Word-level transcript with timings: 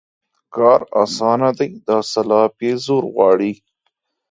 کار 0.55 0.79
اسانه 1.01 1.49
دى، 1.57 1.67
دسلاپ 1.87 2.55
يې 2.65 2.73
زور 2.85 3.03
غواړي. 3.13 3.51